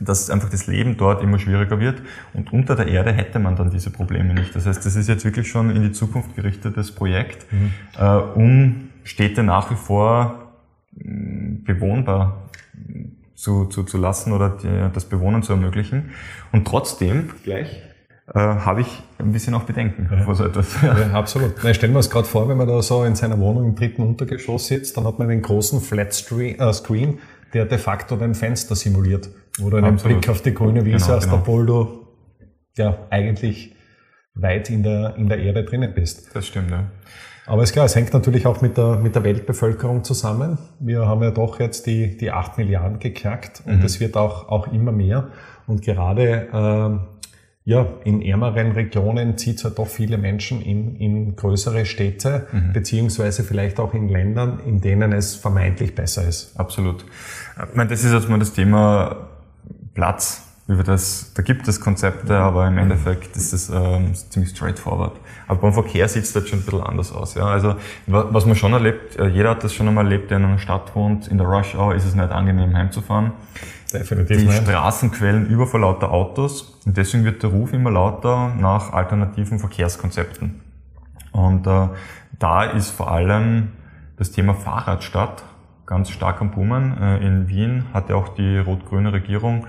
dass 0.00 0.30
einfach 0.30 0.48
das 0.48 0.66
Leben 0.66 0.96
dort 0.96 1.22
immer 1.22 1.38
schwieriger 1.38 1.80
wird 1.80 2.02
und 2.32 2.52
unter 2.52 2.76
der 2.76 2.86
Erde 2.86 3.12
hätte 3.12 3.38
man 3.38 3.56
dann 3.56 3.70
diese 3.70 3.90
Probleme 3.90 4.34
nicht. 4.34 4.54
Das 4.54 4.66
heißt, 4.66 4.84
das 4.84 4.96
ist 4.96 5.08
jetzt 5.08 5.24
wirklich 5.24 5.48
schon 5.48 5.74
in 5.74 5.82
die 5.82 5.92
Zukunft 5.92 6.36
gerichtetes 6.36 6.92
Projekt, 6.92 7.46
mhm. 7.52 7.72
äh, 7.98 8.04
um 8.04 8.90
Städte 9.04 9.42
nach 9.42 9.70
wie 9.70 9.76
vor 9.76 10.52
bewohnbar 10.92 12.48
zu, 13.34 13.66
zu, 13.66 13.84
zu 13.84 13.98
lassen 13.98 14.32
oder 14.32 14.50
die, 14.50 14.92
das 14.92 15.04
Bewohnen 15.04 15.42
zu 15.42 15.52
ermöglichen. 15.52 16.10
Und 16.52 16.66
trotzdem 16.66 17.30
gleich 17.44 17.82
äh, 18.34 18.38
habe 18.38 18.80
ich 18.82 19.02
ein 19.18 19.32
bisschen 19.32 19.54
auch 19.54 19.62
Bedenken 19.62 20.08
ja. 20.10 20.24
vor 20.24 20.34
so 20.34 20.44
etwas. 20.44 20.82
Ja, 20.82 20.98
ja 20.98 21.12
absolut. 21.12 21.54
Na, 21.62 21.72
stellen 21.72 21.92
wir 21.92 21.98
uns 21.98 22.10
gerade 22.10 22.26
vor, 22.26 22.48
wenn 22.48 22.56
man 22.56 22.68
da 22.68 22.82
so 22.82 23.04
in 23.04 23.14
seiner 23.14 23.38
Wohnung 23.38 23.64
im 23.64 23.74
dritten 23.74 24.02
Untergeschoss 24.02 24.66
sitzt, 24.66 24.96
dann 24.96 25.04
hat 25.04 25.18
man 25.18 25.30
einen 25.30 25.42
großen 25.42 25.80
Flat 25.80 26.08
äh, 26.08 26.72
Screen, 26.72 27.18
der 27.54 27.64
de 27.64 27.78
facto 27.78 28.16
dein 28.16 28.34
Fenster 28.34 28.74
simuliert, 28.76 29.30
du 29.58 29.76
einen 29.76 29.94
absolut. 29.94 30.18
Blick 30.18 30.30
auf 30.30 30.42
die 30.42 30.54
grüne 30.54 30.84
Wiese 30.84 31.06
genau, 31.06 31.16
hast, 31.16 31.24
genau. 31.24 31.36
obwohl 31.38 31.66
du 31.66 32.06
ja 32.76 32.98
eigentlich 33.10 33.74
weit 34.34 34.70
in 34.70 34.82
der, 34.82 35.16
in 35.16 35.28
der 35.28 35.38
Erde 35.38 35.64
drinnen 35.64 35.92
bist. 35.94 36.34
Das 36.34 36.46
stimmt, 36.46 36.70
ja. 36.70 36.90
Aber 37.46 37.62
ist 37.62 37.72
klar, 37.72 37.86
es 37.86 37.96
hängt 37.96 38.12
natürlich 38.12 38.46
auch 38.46 38.60
mit 38.60 38.76
der, 38.76 38.96
mit 38.96 39.14
der 39.14 39.24
Weltbevölkerung 39.24 40.04
zusammen. 40.04 40.58
Wir 40.80 41.06
haben 41.06 41.22
ja 41.22 41.30
doch 41.30 41.58
jetzt 41.60 41.86
die, 41.86 42.16
die 42.16 42.30
8 42.30 42.58
Milliarden 42.58 42.98
geknackt 42.98 43.62
und 43.64 43.78
mhm. 43.78 43.84
es 43.84 44.00
wird 44.00 44.18
auch, 44.18 44.48
auch 44.48 44.70
immer 44.70 44.92
mehr. 44.92 45.28
Und 45.66 45.80
gerade 45.80 46.48
äh, 46.52 47.18
ja, 47.64 47.86
in 48.04 48.22
ärmeren 48.22 48.72
Regionen 48.72 49.38
zieht 49.38 49.56
es 49.58 49.64
halt 49.64 49.78
doch 49.78 49.88
viele 49.88 50.18
Menschen 50.18 50.60
in, 50.60 50.96
in 50.96 51.36
größere 51.36 51.86
Städte, 51.86 52.46
mhm. 52.52 52.72
beziehungsweise 52.72 53.44
vielleicht 53.44 53.80
auch 53.80 53.94
in 53.94 54.08
Ländern, 54.08 54.60
in 54.66 54.80
denen 54.80 55.12
es 55.12 55.34
vermeintlich 55.34 55.94
besser 55.94 56.26
ist. 56.26 56.58
Absolut. 56.58 57.04
Ich 57.70 57.76
meine, 57.76 57.90
das 57.90 58.04
ist 58.04 58.12
jetzt 58.12 58.28
mal 58.28 58.38
das 58.38 58.52
Thema 58.52 59.27
Platz 59.98 60.44
über 60.68 60.84
das, 60.84 61.32
da 61.34 61.42
gibt 61.42 61.66
es 61.66 61.80
Konzepte, 61.80 62.38
aber 62.38 62.68
im 62.68 62.78
Endeffekt 62.78 63.36
ist 63.36 63.52
es 63.52 63.68
ähm, 63.68 64.14
ziemlich 64.14 64.50
straightforward. 64.50 65.18
Aber 65.48 65.60
beim 65.60 65.72
Verkehr 65.72 66.06
sieht 66.08 66.22
es 66.22 66.32
dort 66.32 66.46
schon 66.46 66.60
ein 66.60 66.64
bisschen 66.64 66.82
anders 66.82 67.10
aus. 67.10 67.34
Ja? 67.34 67.46
Also 67.46 67.74
was 68.06 68.46
man 68.46 68.54
schon 68.54 68.74
erlebt, 68.74 69.18
äh, 69.18 69.26
jeder 69.26 69.50
hat 69.50 69.64
das 69.64 69.74
schon 69.74 69.88
einmal 69.88 70.04
erlebt, 70.04 70.30
der 70.30 70.36
in 70.36 70.44
einer 70.44 70.58
Stadt 70.58 70.94
wohnt, 70.94 71.26
in 71.26 71.38
der 71.38 71.48
Rush 71.48 71.74
Hour 71.74 71.96
ist 71.96 72.04
es 72.04 72.14
nicht 72.14 72.30
angenehm 72.30 72.76
heimzufahren. 72.76 73.32
Definitiv 73.92 74.36
Die 74.36 74.44
nicht. 74.44 74.62
Straßen 74.62 75.10
quellen 75.10 75.46
über 75.46 75.66
vor 75.66 75.80
lauter 75.80 76.12
Autos 76.12 76.78
und 76.86 76.96
deswegen 76.96 77.24
wird 77.24 77.42
der 77.42 77.50
Ruf 77.50 77.72
immer 77.72 77.90
lauter 77.90 78.54
nach 78.54 78.92
alternativen 78.92 79.58
Verkehrskonzepten. 79.58 80.60
Und 81.32 81.66
äh, 81.66 81.88
da 82.38 82.64
ist 82.64 82.90
vor 82.90 83.10
allem 83.10 83.72
das 84.16 84.30
Thema 84.30 84.54
Fahrradstadt 84.54 85.42
ganz 85.88 86.10
stark 86.10 86.40
am 86.40 86.52
Boomen. 86.52 86.96
Äh, 87.00 87.26
in 87.26 87.48
Wien 87.48 87.86
hat 87.92 88.08
ja 88.08 88.14
auch 88.14 88.28
die 88.28 88.58
rot-grüne 88.58 89.12
Regierung 89.12 89.66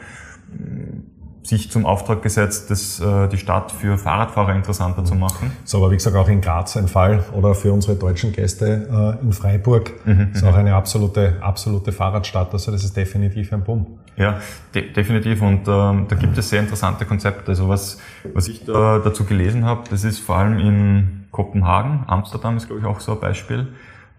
sich 1.42 1.72
zum 1.72 1.86
Auftrag 1.86 2.22
gesetzt, 2.22 2.70
das, 2.70 3.00
äh, 3.00 3.28
die 3.30 3.38
Stadt 3.38 3.72
für 3.72 3.98
Fahrradfahrer 3.98 4.54
interessanter 4.54 5.04
zu 5.06 5.16
machen. 5.16 5.52
So, 5.64 5.78
aber 5.78 5.92
wie 5.92 5.96
gesagt, 5.96 6.16
auch 6.16 6.28
in 6.28 6.42
Graz 6.42 6.78
ein 6.78 6.88
Fall 6.88 7.24
oder 7.34 7.56
für 7.56 7.72
unsere 7.72 7.96
deutschen 7.96 8.34
Gäste 8.34 9.18
äh, 9.20 9.24
in 9.24 9.34
Freiburg 9.34 9.92
mhm, 10.06 10.32
ist 10.34 10.44
auch 10.44 10.56
eine 10.56 10.76
absolute, 10.76 11.38
absolute 11.42 11.92
Fahrradstadt. 11.92 12.54
Also 12.54 12.72
das 12.72 12.84
ist 12.84 12.96
definitiv 12.96 13.54
ein 13.54 13.64
Boom. 13.64 14.00
Ja, 14.16 14.40
de 14.76 14.92
definitiv. 14.92 15.42
Und 15.42 15.68
ähm, 15.68 16.06
da 16.08 16.16
gibt 16.16 16.38
es 16.38 16.50
sehr 16.50 16.60
interessante 16.60 17.06
Konzepte. 17.06 17.52
Also 17.52 17.70
was, 17.70 18.00
was 18.34 18.48
ich 18.48 18.66
da 18.66 19.00
dazu 19.00 19.24
gelesen 19.24 19.66
habe, 19.66 19.84
das 19.90 20.04
ist 20.04 20.20
vor 20.20 20.38
allem 20.38 20.60
in 20.60 21.28
Kopenhagen, 21.32 22.04
Amsterdam 22.08 22.58
ist 22.58 22.68
glaube 22.68 22.82
ich 22.82 22.88
auch 22.88 23.00
so 23.00 23.14
ein 23.14 23.20
Beispiel. 23.20 23.68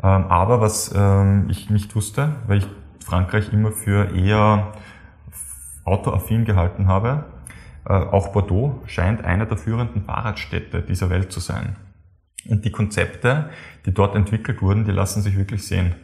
Ähm, 0.02 0.25
aber 0.25 0.61
was 0.61 0.93
ähm, 0.94 1.49
ich 1.50 1.70
nicht 1.70 1.94
wusste, 1.94 2.37
weil 2.47 2.58
ich 2.58 2.67
Frankreich 3.05 3.52
immer 3.52 3.73
für 3.73 4.14
eher 4.14 4.73
autoaffin 5.85 6.44
gehalten 6.44 6.87
habe. 6.87 7.25
Äh, 7.87 7.93
auch 7.93 8.29
Bordeaux 8.29 8.82
scheint 8.87 9.25
einer 9.25 9.47
der 9.47 9.56
führenden 9.56 10.05
Fahrradstädte 10.05 10.82
dieser 10.82 11.11
Welt 11.11 11.32
zu 11.32 11.41
sein. 11.41 11.76
Und 12.49 12.64
die 12.64 12.70
Konzepte, 12.70 13.50
die 13.87 13.93
dort 13.93 14.14
entwickelt 14.14 14.62
wurden, 14.62 14.85
die 14.85 14.93
lassen 14.93 15.23
sich 15.23 15.37
wirklich 15.37 15.67
sehen. 15.67 15.94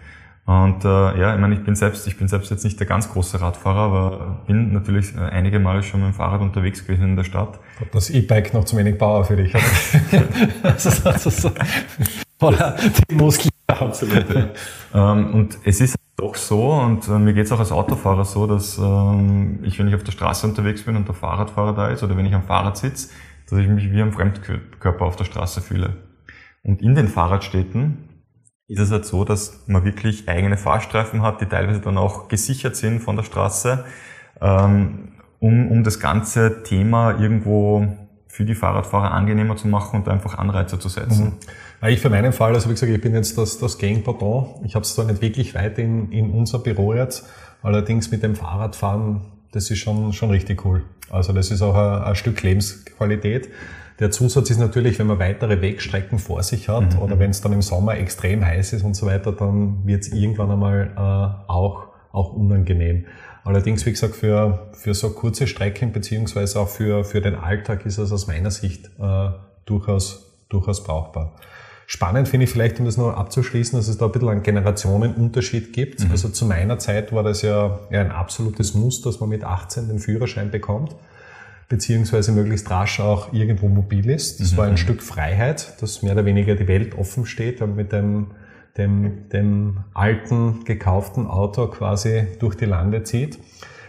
Und 0.45 0.85
äh, 0.85 0.89
ja, 0.89 1.35
ich 1.35 1.41
meine, 1.41 1.55
ich 1.55 1.65
bin 1.65 1.75
selbst, 1.75 2.07
ich 2.07 2.17
bin 2.19 2.29
selbst 2.29 2.51
jetzt 2.51 2.63
nicht 2.63 2.79
der 2.79 2.87
ganz 2.87 3.11
große 3.11 3.41
Radfahrer, 3.41 3.81
aber 3.81 4.45
bin 4.47 4.73
natürlich 4.73 5.15
äh, 5.17 5.21
einige 5.21 5.59
Male 5.59 5.83
schon 5.83 6.01
mit 6.01 6.11
dem 6.11 6.15
Fahrrad 6.15 6.41
unterwegs 6.41 6.85
gewesen 6.85 7.05
in 7.05 7.17
der 7.17 7.25
Stadt. 7.25 7.59
Das 7.93 8.11
E-Bike 8.11 8.55
noch 8.55 8.65
zu 8.65 8.77
wenig 8.77 8.97
Power 8.97 9.25
für 9.25 9.37
dich, 9.37 9.55
oder? 9.55 9.65
also, 10.63 11.09
also 11.09 11.31
so. 11.31 11.51
Die 13.11 13.15
Muskeln. 13.15 13.51
Absolut. 13.67 14.27
Ja. 14.35 15.13
ähm, 15.13 15.35
und 15.35 15.59
es 15.65 15.81
ist 15.81 15.97
doch 16.17 16.35
so 16.35 16.73
und 16.73 17.09
äh, 17.09 17.19
mir 17.19 17.35
geht 17.35 17.47
es 17.47 17.53
auch 17.53 17.59
als 17.59 17.73
Autofahrer 17.73 18.25
so, 18.25 18.47
dass 18.47 18.79
ähm, 18.79 19.61
ich, 19.63 19.79
wenn 19.79 19.89
ich 19.89 19.95
auf 19.95 20.05
der 20.05 20.13
Straße 20.13 20.47
unterwegs 20.47 20.83
bin 20.85 20.97
und 20.97 21.07
der 21.09 21.15
Fahrradfahrer 21.15 21.75
da 21.75 21.89
ist 21.89 22.03
oder 22.03 22.17
wenn 22.17 22.27
ich 22.27 22.35
am 22.35 22.45
Fahrrad 22.45 22.77
sitze, 22.77 23.11
dass 23.49 23.59
ich 23.59 23.69
mich 23.69 23.91
wie 23.91 24.01
ein 24.01 24.13
Fremdkörper 24.13 25.05
auf 25.05 25.17
der 25.17 25.25
Straße 25.25 25.61
fühle. 25.61 25.97
Und 26.63 26.83
in 26.83 26.95
den 26.95 27.09
Fahrradstädten 27.09 28.09
ist 28.69 28.81
es 28.81 28.91
halt 28.91 29.05
so, 29.05 29.25
dass 29.25 29.65
man 29.67 29.85
wirklich 29.85 30.29
eigene 30.29 30.57
Fahrstreifen 30.57 31.23
hat, 31.23 31.41
die 31.41 31.47
teilweise 31.47 31.81
dann 31.81 31.99
auch 31.99 32.29
gesichert 32.29 32.77
sind 32.77 33.01
von 33.01 33.17
der 33.17 33.23
Straße, 33.23 33.85
ähm, 34.41 35.13
um, 35.39 35.71
um 35.71 35.85
das 35.85 36.01
ganze 36.01 36.63
Thema 36.63 37.19
irgendwo 37.21 37.87
für 38.27 38.45
die 38.45 38.55
Fahrradfahrer 38.55 39.13
angenehmer 39.13 39.57
zu 39.57 39.69
machen 39.69 40.01
und 40.01 40.09
einfach 40.09 40.39
Anreize 40.39 40.79
zu 40.79 40.89
setzen. 40.89 41.25
Mhm. 41.25 41.33
Ich 41.89 42.01
für 42.01 42.11
meinen 42.11 42.33
Fall, 42.33 42.55
also 42.55 42.69
wie 42.69 42.73
gesagt, 42.73 42.91
ich 42.91 43.01
bin 43.01 43.15
jetzt 43.15 43.39
das, 43.39 43.59
das 43.59 43.79
Gang-Pardon. 43.79 44.65
Ich 44.65 44.75
habe 44.75 44.83
es 44.83 44.95
zwar 44.95 45.05
nicht 45.05 45.21
wirklich 45.21 45.55
weit 45.55 45.79
in, 45.79 46.11
in 46.11 46.31
unser 46.31 46.59
Büro 46.59 46.95
jetzt, 46.95 47.29
allerdings 47.63 48.11
mit 48.11 48.23
dem 48.23 48.35
Fahrradfahren, 48.35 49.21
das 49.53 49.71
ist 49.71 49.79
schon, 49.79 50.13
schon 50.13 50.31
richtig 50.31 50.65
cool. 50.65 50.85
Also 51.11 51.33
das 51.33 51.51
ist 51.51 51.63
auch 51.63 51.75
ein, 51.75 52.03
ein 52.03 52.15
Stück 52.17 52.43
Lebensqualität. 52.43 53.51
Der 54.01 54.11
Zusatz 54.11 54.51
ist 54.51 54.59
natürlich, 54.59 54.99
wenn 54.99 55.07
man 55.07 55.19
weitere 55.19 55.61
Wegstrecken 55.61 56.19
vor 56.19 56.43
sich 56.43 56.69
hat 56.69 56.95
mhm. 56.95 57.03
oder 57.03 57.19
wenn 57.19 57.31
es 57.31 57.41
dann 57.41 57.53
im 57.53 57.63
Sommer 57.63 57.97
extrem 57.99 58.45
heiß 58.45 58.73
ist 58.73 58.83
und 58.83 58.95
so 58.95 59.07
weiter, 59.07 59.33
dann 59.33 59.87
wird 59.87 60.03
es 60.03 60.13
irgendwann 60.13 60.51
einmal 60.51 60.91
äh, 60.97 61.51
auch, 61.51 61.89
auch 62.11 62.33
unangenehm. 62.33 63.05
Allerdings, 63.45 63.87
wie 63.87 63.91
gesagt, 63.91 64.17
für, 64.17 64.71
für 64.73 64.95
so 64.95 65.11
kurze 65.11 65.47
Strecken 65.47 65.93
beziehungsweise 65.93 66.59
auch 66.59 66.69
für, 66.69 67.05
für 67.05 67.21
den 67.21 67.37
Alltag 67.37 67.87
ist 67.87 67.99
es 67.99 68.11
aus 68.11 68.27
meiner 68.27 68.51
Sicht 68.51 68.91
äh, 68.99 69.29
durchaus, 69.67 70.35
durchaus 70.49 70.83
brauchbar. 70.83 71.37
Spannend 71.87 72.29
finde 72.29 72.45
ich 72.45 72.51
vielleicht, 72.51 72.81
um 72.81 72.85
das 72.85 72.97
noch 72.97 73.11
abzuschließen, 73.11 73.79
dass 73.79 73.87
es 73.89 73.99
da 73.99 74.07
ein 74.07 74.13
bisschen 74.13 74.29
einen 74.29 74.43
Generationenunterschied 74.43 75.73
gibt. 75.73 76.05
Mhm. 76.05 76.11
Also 76.11 76.29
zu 76.29 76.45
meiner 76.45 76.79
Zeit 76.79 77.13
war 77.13 77.23
das 77.23 77.43
ja, 77.43 77.79
ja 77.91 78.01
ein 78.01 78.11
absolutes 78.11 78.75
Muss, 78.75 79.03
dass 79.03 79.21
man 79.21 79.29
mit 79.29 79.45
18 79.45 79.89
den 79.89 79.99
Führerschein 80.01 80.51
bekommt, 80.51 80.97
beziehungsweise 81.69 82.33
möglichst 82.33 82.69
rasch 82.71 82.99
auch 82.99 83.33
irgendwo 83.33 83.69
mobil 83.69 84.11
ist. 84.11 84.41
Das 84.41 84.53
mhm. 84.53 84.57
war 84.57 84.67
ein 84.67 84.77
Stück 84.77 85.03
Freiheit, 85.03 85.81
dass 85.81 86.03
mehr 86.03 86.13
oder 86.13 86.25
weniger 86.25 86.57
die 86.57 86.67
Welt 86.67 86.99
offen 86.99 87.25
steht. 87.25 87.63
Und 87.63 87.77
mit 87.77 87.93
dem 87.93 88.33
dem, 88.77 89.29
dem 89.31 89.79
alten, 89.95 90.65
gekauften 90.65 91.27
Auto 91.27 91.67
quasi 91.69 92.27
durch 92.39 92.55
die 92.57 92.67
Lande 92.67 93.03
zieht. 93.03 93.39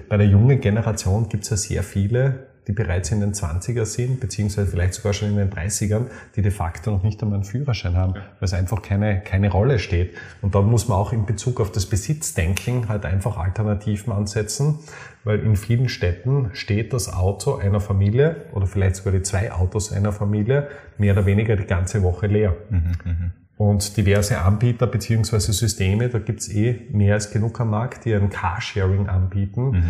Bei 0.10 0.18
der 0.18 0.28
jungen 0.28 0.62
Generation 0.62 1.28
gibt 1.28 1.44
es 1.44 1.50
ja 1.50 1.58
sehr 1.58 1.84
viele, 1.84 2.47
die 2.68 2.74
bereits 2.74 3.12
in 3.12 3.22
den 3.22 3.34
20er 3.34 3.86
sind, 3.86 4.20
beziehungsweise 4.20 4.70
vielleicht 4.70 4.94
sogar 4.94 5.14
schon 5.14 5.30
in 5.30 5.38
den 5.38 5.50
30ern, 5.50 6.08
die 6.36 6.42
de 6.42 6.52
facto 6.52 6.92
noch 6.92 7.04
nicht 7.04 7.22
einmal 7.24 7.38
einen 7.38 7.46
Führerschein 7.46 7.96
haben, 7.96 8.14
weil 8.14 8.24
es 8.42 8.54
einfach 8.54 8.82
keine, 8.82 9.22
keine 9.22 9.50
Rolle 9.50 9.80
steht. 9.80 10.16
Und 10.42 10.54
da 10.54 10.62
muss 10.62 10.90
man 10.90 10.98
auch 10.98 11.14
in 11.14 11.26
Bezug 11.26 11.62
auf 11.62 11.72
das 11.72 11.86
Besitzdenken 11.86 12.90
halt 12.90 13.06
einfach 13.06 13.38
Alternativen 13.38 14.12
ansetzen, 14.12 14.80
weil 15.24 15.40
in 15.40 15.56
vielen 15.56 15.88
Städten 15.88 16.50
steht 16.54 16.92
das 16.92 17.12
Auto 17.12 17.56
einer 17.56 17.80
Familie 17.80 18.48
oder 18.52 18.68
vielleicht 18.68 18.98
sogar 18.98 19.14
die 19.14 19.22
zwei 19.22 19.52
Autos 19.52 19.94
einer 19.94 20.12
Familie 20.12 20.68
mehr 20.98 21.14
oder 21.14 21.26
weniger 21.26 21.56
die 21.56 21.66
ganze 21.66 22.04
Woche 22.04 22.28
leer. 22.28 22.56
Mhm, 22.70 22.92
mh. 23.04 23.32
Und 23.58 23.98
diverse 23.98 24.40
Anbieter 24.40 24.86
beziehungsweise 24.86 25.52
Systeme, 25.52 26.10
da 26.10 26.20
gibt's 26.20 26.48
eh 26.48 26.88
mehr 26.92 27.16
als 27.16 27.32
genug 27.32 27.60
am 27.60 27.72
Markt, 27.72 28.06
die 28.06 28.14
ein 28.14 28.30
Carsharing 28.30 29.08
anbieten. 29.08 29.72
Mhm 29.72 29.84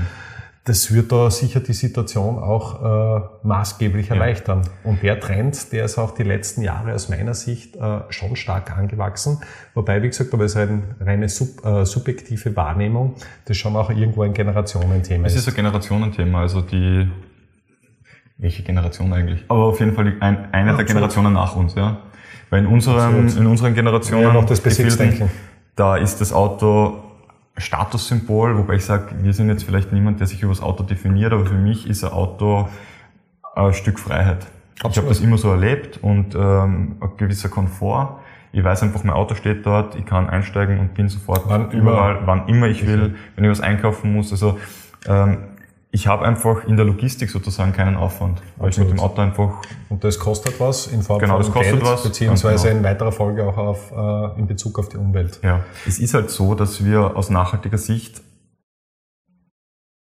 das 0.67 0.93
wird 0.93 1.13
da 1.13 1.31
sicher 1.31 1.61
die 1.61 1.71
Situation 1.71 2.39
auch 2.39 3.21
äh, 3.21 3.21
maßgeblich 3.43 4.09
erleichtern. 4.09 4.63
Ja. 4.63 4.89
Und 4.89 5.01
der 5.01 5.17
Trend, 5.17 5.71
der 5.71 5.85
ist 5.85 5.97
auch 5.97 6.11
die 6.13 6.23
letzten 6.23 6.61
Jahre 6.61 6.93
aus 6.93 7.07
meiner 7.07 7.33
Sicht 7.33 7.77
äh, 7.77 7.99
schon 8.09 8.35
stark 8.35 8.77
angewachsen. 8.77 9.39
Wobei, 9.75 10.03
wie 10.03 10.07
gesagt, 10.07 10.33
aber 10.33 10.43
es 10.43 10.55
ist 10.55 10.57
eine 10.57 10.83
reine 10.99 11.29
sub, 11.29 11.65
äh, 11.65 11.85
subjektive 11.85 12.53
Wahrnehmung, 12.57 13.15
das 13.45 13.55
schon 13.55 13.77
auch 13.77 13.89
irgendwo 13.89 14.23
ein 14.23 14.33
Generationenthema 14.33 15.27
ist. 15.27 15.35
Es 15.35 15.43
ist 15.43 15.47
ein 15.47 15.55
Generationenthema, 15.55 16.41
also 16.41 16.59
die, 16.59 17.09
welche 18.37 18.63
Generation 18.63 19.13
eigentlich? 19.13 19.45
Aber 19.47 19.67
auf 19.67 19.79
jeden 19.79 19.93
Fall 19.93 20.17
ein, 20.19 20.53
eine 20.53 20.71
ja, 20.71 20.75
der 20.75 20.85
Generationen 20.85 21.31
nach 21.31 21.55
uns, 21.55 21.75
ja. 21.75 22.01
Weil 22.49 22.59
in 22.59 22.67
unseren, 22.67 23.29
in 23.29 23.47
unseren 23.47 23.73
Generationen, 23.73 24.23
ja, 24.23 24.33
noch 24.33 24.45
das 24.45 24.59
Besitzdenken. 24.59 25.29
da 25.77 25.95
ist 25.95 26.19
das 26.19 26.33
Auto 26.33 27.06
Statussymbol, 27.57 28.57
wobei 28.57 28.75
ich 28.75 28.85
sage, 28.85 29.15
wir 29.21 29.33
sind 29.33 29.49
jetzt 29.49 29.63
vielleicht 29.63 29.91
niemand, 29.91 30.19
der 30.19 30.27
sich 30.27 30.41
über 30.43 30.51
das 30.53 30.61
Auto 30.61 30.83
definiert, 30.83 31.33
aber 31.33 31.45
für 31.45 31.55
mich 31.55 31.89
ist 31.89 32.03
ein 32.03 32.11
Auto 32.11 32.69
ein 33.55 33.73
Stück 33.73 33.99
Freiheit. 33.99 34.45
Absolut. 34.83 34.91
Ich 34.91 34.97
habe 34.97 35.07
das 35.07 35.19
immer 35.21 35.37
so 35.37 35.49
erlebt 35.49 35.99
und 36.01 36.35
ähm, 36.35 36.97
ein 36.99 37.09
gewisser 37.17 37.49
Komfort. 37.49 38.19
Ich 38.51 38.63
weiß 38.63 38.83
einfach, 38.83 39.03
mein 39.03 39.15
Auto 39.15 39.35
steht 39.35 39.65
dort, 39.65 39.95
ich 39.95 40.05
kann 40.05 40.29
einsteigen 40.29 40.79
und 40.79 40.93
bin 40.93 41.09
sofort 41.09 41.43
wann 41.47 41.71
überall, 41.71 42.17
immer, 42.17 42.27
wann 42.27 42.47
immer 42.47 42.67
ich 42.67 42.85
will, 42.85 43.15
wenn 43.35 43.43
ich 43.43 43.51
was 43.51 43.61
einkaufen 43.61 44.13
muss. 44.13 44.31
Also 44.31 44.59
ähm, 45.07 45.39
ich 45.97 46.05
habe 46.05 46.23
einfach 46.27 46.65
in 46.65 46.77
der 46.77 46.85
Logistik 46.85 47.31
sozusagen 47.31 47.73
keinen 47.73 47.95
Aufwand, 47.95 48.39
weil 48.57 48.67
Absolut. 48.67 48.89
ich 48.89 48.93
mit 48.93 49.01
dem 49.01 49.03
Auto 49.03 49.19
einfach... 49.19 49.63
Und 49.89 50.03
das 50.03 50.19
kostet 50.19 50.59
was 50.59 50.85
in 50.85 51.01
Form 51.01 51.17
genau, 51.17 51.41
von 51.41 51.63
Geld, 51.63 51.83
was, 51.83 52.03
beziehungsweise 52.03 52.67
genau. 52.67 52.77
in 52.77 52.83
weiterer 52.83 53.11
Folge 53.11 53.43
auch 53.43 53.57
auf, 53.57 53.91
äh, 53.91 54.39
in 54.39 54.45
Bezug 54.45 54.77
auf 54.77 54.89
die 54.89 54.97
Umwelt. 54.97 55.39
Ja, 55.41 55.61
es 55.87 55.97
ist 55.97 56.13
halt 56.13 56.29
so, 56.29 56.53
dass 56.53 56.85
wir 56.85 57.17
aus 57.17 57.31
nachhaltiger 57.31 57.79
Sicht 57.79 58.21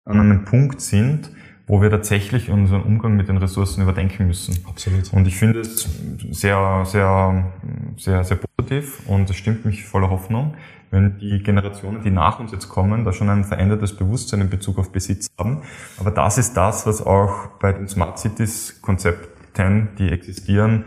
an 0.05 0.19
einem 0.19 0.45
Punkt 0.45 0.81
sind, 0.81 1.31
wo 1.67 1.81
wir 1.81 1.89
tatsächlich 1.89 2.49
unseren 2.49 2.81
Umgang 2.83 3.15
mit 3.15 3.27
den 3.27 3.37
Ressourcen 3.37 3.81
überdenken 3.81 4.25
müssen. 4.27 4.57
Absolut. 4.67 5.11
Und 5.13 5.27
ich 5.27 5.35
finde 5.35 5.59
es 5.59 5.87
sehr, 6.31 6.83
sehr, 6.85 7.51
sehr, 7.97 8.23
sehr 8.23 8.37
positiv 8.37 9.01
und 9.07 9.29
es 9.29 9.35
stimmt 9.35 9.65
mich 9.65 9.85
voller 9.85 10.09
Hoffnung 10.09 10.55
wenn 10.89 11.17
die 11.17 11.43
Generationen, 11.43 12.01
die 12.01 12.11
nach 12.11 12.39
uns 12.39 12.51
jetzt 12.51 12.69
kommen, 12.69 13.03
da 13.03 13.11
schon 13.11 13.29
ein 13.29 13.43
verändertes 13.43 13.95
Bewusstsein 13.95 14.41
in 14.41 14.49
Bezug 14.49 14.77
auf 14.77 14.91
Besitz 14.91 15.27
haben. 15.37 15.63
Aber 15.99 16.11
das 16.11 16.37
ist 16.37 16.55
das, 16.55 16.85
was 16.85 17.05
auch 17.05 17.47
bei 17.59 17.73
den 17.73 17.87
Smart 17.87 18.19
Cities 18.19 18.81
Konzepten, 18.81 19.89
die 19.97 20.09
existieren, 20.09 20.85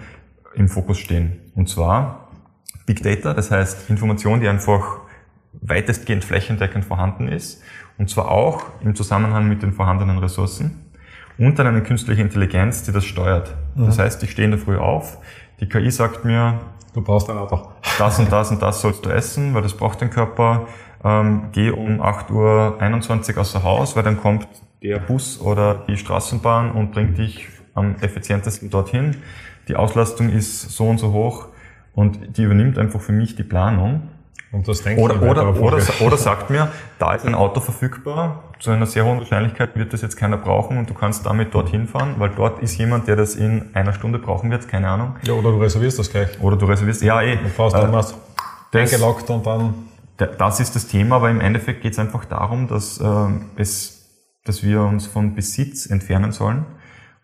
im 0.54 0.68
Fokus 0.68 0.98
stehen. 0.98 1.40
Und 1.54 1.68
zwar 1.68 2.28
Big 2.86 3.02
Data, 3.02 3.34
das 3.34 3.50
heißt 3.50 3.90
Information, 3.90 4.40
die 4.40 4.48
einfach 4.48 5.00
weitestgehend 5.52 6.24
flächendeckend 6.24 6.84
vorhanden 6.84 7.28
ist. 7.28 7.62
Und 8.00 8.10
zwar 8.10 8.30
auch 8.30 8.62
im 8.82 8.96
Zusammenhang 8.96 9.48
mit 9.48 9.62
den 9.62 9.72
vorhandenen 9.72 10.18
Ressourcen. 10.18 10.86
Und 11.38 11.58
dann 11.58 11.66
eine 11.66 11.82
künstliche 11.82 12.22
Intelligenz, 12.22 12.82
die 12.82 12.92
das 12.92 13.04
steuert. 13.04 13.54
Mhm. 13.76 13.86
Das 13.86 13.98
heißt, 13.98 14.22
ich 14.22 14.32
stehe 14.32 14.46
in 14.46 14.50
der 14.50 14.60
Früh 14.60 14.76
auf, 14.76 15.18
die 15.60 15.68
KI 15.68 15.90
sagt 15.90 16.24
mir, 16.24 16.58
Du 16.92 17.02
brauchst 17.02 17.30
ein 17.30 17.38
Auto. 17.38 17.68
Das 17.98 18.18
und 18.18 18.32
das 18.32 18.50
und 18.50 18.60
das 18.62 18.80
sollst 18.80 19.04
du 19.06 19.10
essen, 19.10 19.54
weil 19.54 19.62
das 19.62 19.74
braucht 19.74 20.02
dein 20.02 20.10
Körper. 20.10 20.66
Ähm, 21.04 21.44
geh 21.52 21.70
um 21.70 22.02
8.21 22.02 23.34
Uhr 23.34 23.40
außer 23.40 23.62
Haus, 23.62 23.94
weil 23.94 24.02
dann 24.02 24.18
kommt 24.18 24.48
der 24.82 24.98
Bus 24.98 25.40
oder 25.40 25.84
die 25.86 25.96
Straßenbahn 25.96 26.72
und 26.72 26.90
bringt 26.90 27.16
dich 27.18 27.48
am 27.74 27.94
effizientesten 28.00 28.70
dorthin. 28.70 29.18
Die 29.68 29.76
Auslastung 29.76 30.30
ist 30.30 30.70
so 30.70 30.88
und 30.88 30.98
so 30.98 31.12
hoch 31.12 31.48
und 31.94 32.36
die 32.36 32.42
übernimmt 32.42 32.76
einfach 32.76 33.00
für 33.00 33.12
mich 33.12 33.36
die 33.36 33.44
Planung. 33.44 34.08
Und 34.52 34.66
das 34.66 34.82
denkt 34.82 35.00
oder, 35.00 35.22
oder, 35.22 35.60
oder, 35.60 35.80
oder 36.00 36.16
sagt 36.16 36.50
mir, 36.50 36.72
da 36.98 37.14
ist 37.14 37.24
ein 37.24 37.36
Auto 37.36 37.60
verfügbar, 37.60 38.50
zu 38.58 38.70
einer 38.70 38.86
sehr 38.86 39.04
hohen 39.04 39.18
Wahrscheinlichkeit 39.18 39.76
wird 39.76 39.92
das 39.92 40.02
jetzt 40.02 40.16
keiner 40.16 40.36
brauchen 40.36 40.76
und 40.76 40.90
du 40.90 40.94
kannst 40.94 41.24
damit 41.24 41.54
dorthin 41.54 41.86
fahren, 41.86 42.16
weil 42.18 42.30
dort 42.30 42.60
ist 42.60 42.76
jemand, 42.76 43.06
der 43.06 43.14
das 43.14 43.36
in 43.36 43.70
einer 43.74 43.92
Stunde 43.92 44.18
brauchen 44.18 44.50
wird, 44.50 44.66
keine 44.66 44.88
Ahnung. 44.88 45.16
Ja, 45.22 45.34
oder 45.34 45.52
du 45.52 45.58
reservierst 45.58 46.00
das 46.00 46.10
gleich. 46.10 46.40
Oder 46.40 46.56
du 46.56 46.66
reservierst, 46.66 47.02
ja 47.02 47.22
eh. 47.22 47.36
Du 47.36 47.48
fährst 47.48 47.76
dann 47.76 47.90
äh, 47.90 47.92
das, 47.92 48.14
eingeloggt 48.72 49.30
und 49.30 49.46
dann... 49.46 49.74
Das 50.36 50.60
ist 50.60 50.76
das 50.76 50.86
Thema, 50.86 51.16
aber 51.16 51.30
im 51.30 51.40
Endeffekt 51.40 51.80
geht 51.80 51.94
es 51.94 51.98
einfach 51.98 52.26
darum, 52.26 52.68
dass, 52.68 53.00
äh, 53.00 53.06
es, 53.56 54.34
dass 54.44 54.62
wir 54.62 54.82
uns 54.82 55.06
von 55.06 55.34
Besitz 55.34 55.86
entfernen 55.86 56.32
sollen 56.32 56.66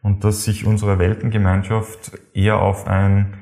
und 0.02 0.25
dass 0.25 0.45
sich 0.45 0.64
unsere 0.64 0.99
Weltengemeinschaft 0.99 2.12
eher 2.33 2.62
auf 2.62 2.87
ein, 2.87 3.35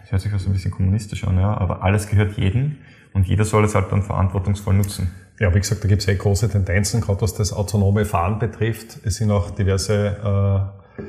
das 0.00 0.10
hört 0.10 0.22
sich 0.22 0.32
so 0.32 0.50
ein 0.50 0.54
bisschen 0.54 0.72
kommunistisch 0.72 1.22
an, 1.22 1.38
ja, 1.38 1.56
aber 1.56 1.84
alles 1.84 2.08
gehört 2.08 2.36
jedem 2.36 2.78
und 3.16 3.26
jeder 3.26 3.46
soll 3.46 3.64
es 3.64 3.74
halt 3.74 3.90
dann 3.90 4.02
verantwortungsvoll 4.02 4.74
nutzen. 4.74 5.10
Ja, 5.40 5.54
wie 5.54 5.58
gesagt, 5.58 5.82
da 5.82 5.88
gibt 5.88 6.02
es 6.02 6.08
eh 6.08 6.16
große 6.16 6.50
Tendenzen, 6.50 7.00
gerade 7.00 7.22
was 7.22 7.32
das 7.32 7.50
autonome 7.50 8.04
Fahren 8.04 8.38
betrifft. 8.38 8.98
Es 9.04 9.16
sind 9.16 9.30
auch 9.30 9.50
diverse 9.50 10.72
äh, 10.98 11.02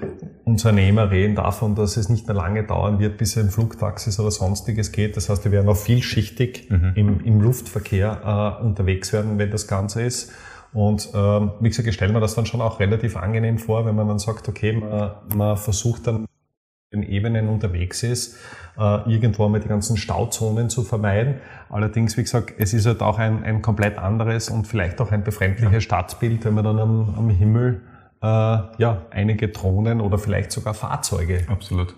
Unternehmer 0.45 1.11
reden 1.11 1.35
davon, 1.35 1.75
dass 1.75 1.97
es 1.97 2.07
nicht 2.07 2.25
mehr 2.25 2.35
lange 2.35 2.63
dauern 2.63 2.99
wird, 2.99 3.17
bis 3.17 3.37
ein 3.37 3.49
Flugtaxis 3.49 4.21
oder 4.21 4.31
sonstiges 4.31 4.93
geht. 4.93 5.17
Das 5.17 5.27
heißt, 5.27 5.43
wir 5.43 5.51
werden 5.51 5.67
auch 5.67 5.75
vielschichtig 5.75 6.69
mhm. 6.69 6.91
im, 6.95 7.19
im, 7.25 7.41
Luftverkehr 7.41 8.57
äh, 8.61 8.63
unterwegs 8.63 9.11
werden, 9.11 9.37
wenn 9.37 9.51
das 9.51 9.67
Ganze 9.67 10.01
ist. 10.03 10.31
Und 10.71 11.09
ähm, 11.13 11.51
wie 11.59 11.67
gesagt, 11.67 11.89
ich 11.89 11.95
stelle 11.95 12.13
mir 12.13 12.21
das 12.21 12.35
dann 12.35 12.45
schon 12.45 12.61
auch 12.61 12.79
relativ 12.79 13.17
angenehm 13.17 13.57
vor, 13.57 13.85
wenn 13.85 13.95
man 13.95 14.07
dann 14.07 14.19
sagt, 14.19 14.47
okay, 14.47 14.71
man, 14.71 15.11
man 15.35 15.57
versucht 15.57 16.07
dann 16.07 16.25
den 16.93 17.03
Ebenen 17.03 17.49
unterwegs 17.49 18.03
ist, 18.03 18.37
äh, 18.77 19.11
irgendwo 19.11 19.45
einmal 19.45 19.59
die 19.59 19.67
ganzen 19.67 19.97
Stauzonen 19.97 20.69
zu 20.69 20.83
vermeiden. 20.83 21.41
Allerdings, 21.69 22.15
wie 22.17 22.23
gesagt, 22.23 22.53
es 22.57 22.73
ist 22.73 22.85
halt 22.85 23.01
auch 23.01 23.19
ein, 23.19 23.43
ein 23.43 23.61
komplett 23.61 23.97
anderes 23.97 24.49
und 24.49 24.67
vielleicht 24.67 25.01
auch 25.01 25.11
ein 25.11 25.23
befremdliches 25.23 25.73
ja. 25.73 25.81
Stadtbild, 25.81 26.45
wenn 26.45 26.53
man 26.53 26.63
dann 26.63 26.79
am, 26.79 27.15
am 27.17 27.29
Himmel 27.29 27.81
äh, 28.21 28.25
ja, 28.25 29.05
einige 29.11 29.49
Drohnen 29.49 29.99
oder 30.01 30.17
vielleicht 30.17 30.51
sogar 30.51 30.73
Fahrzeuge 30.73 31.43
Absolut. 31.47 31.93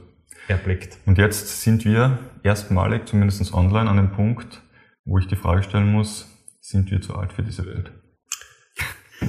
erblickt. 0.47 0.97
Und 1.05 1.17
jetzt 1.17 1.61
sind 1.61 1.85
wir 1.85 2.17
erstmalig, 2.43 3.07
zumindest 3.07 3.53
online, 3.53 3.89
an 3.89 3.97
dem 3.97 4.11
Punkt, 4.11 4.61
wo 5.05 5.19
ich 5.19 5.27
die 5.27 5.35
Frage 5.35 5.63
stellen 5.63 5.91
muss, 5.91 6.27
sind 6.61 6.89
wir 6.91 7.01
zu 7.01 7.15
alt 7.15 7.33
für 7.33 7.43
diese 7.43 7.65
Welt? 7.65 7.91